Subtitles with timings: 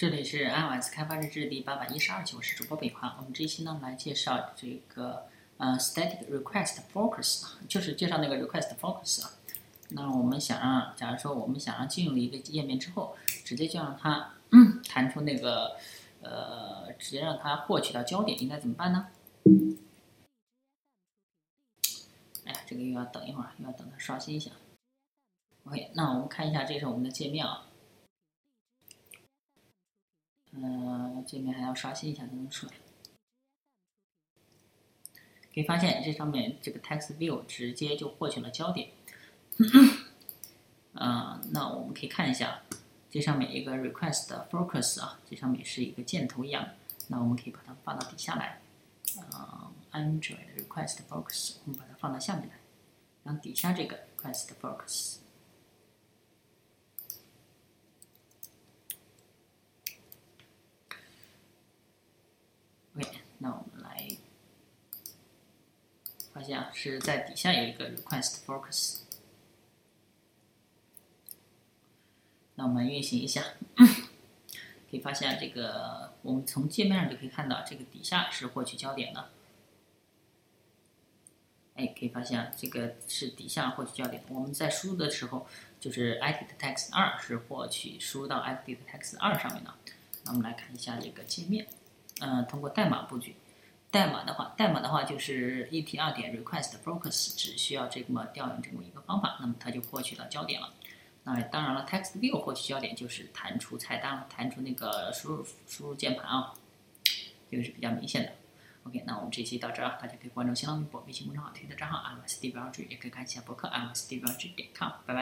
[0.00, 3.16] 这里是 iOS 开发日志第八百一十二期，我是主播北华。
[3.18, 5.26] 我们这一期呢来介绍这个
[5.58, 9.32] 呃 static request focus，就是介绍那个 request focus 啊。
[9.90, 13.14] 那我们想让，假如说我们想让进入一个页面之后，
[13.44, 14.36] 直接就让它
[14.88, 15.76] 弹出那个
[16.22, 19.08] 呃，直接让它获取到焦点，应该怎么办呢？
[22.46, 24.50] 哎呀，这个又要等一会儿，又要等它刷新一下。
[25.64, 27.66] OK，那我们看一下，这是我们的界面啊。
[30.52, 32.72] 嗯，界面还要刷新一下才能出来。
[35.52, 38.90] 可以发现这上面这个 text view 直接就获取了焦点。
[40.92, 42.62] 嗯，那我们可以看一下，
[43.10, 46.68] 这上面一个 request focus 啊，这上面是一个箭头一样。
[47.08, 48.60] 那我们可以把它放到底下来。
[49.32, 52.54] 嗯，Android request focus，我们把它放到下面来，
[53.24, 55.16] 然后底下这个 request focus。
[63.42, 64.06] 那我们来
[66.50, 69.02] 发现啊，是在底下有一个 request focus。
[72.56, 73.42] 那我们运行一下，
[73.76, 79.30] 可以发现这个，我们从界面上就可以看到，这个底下是获取焦点的。
[81.76, 84.22] 哎，可以发现，这个是底下获取焦点。
[84.28, 85.46] 我们在输入的时候，
[85.78, 89.72] 就是 edit text 二是获取输入到 edit text 二上面的。
[90.24, 91.68] 那我们来看一下这个界面。
[92.20, 93.36] 嗯，通过代码布局，
[93.90, 100.72] 代码的话，代码的话就是 e t 二点 request focus，只需要这么调用这么一个方法，那么它就获取到焦点了。
[101.24, 106.54] 那当然了，text view 获取焦点就是弹出菜单了，弹出那个输入输入键盘啊，
[107.50, 108.32] 这个是比较明显的。
[108.84, 115.18] OK，那我们这期到这儿，大家可以关注新浪微博、微信公众号、推特账号 m s d b l g 也可以看一下博客 m s d b l g 点 com，拜拜。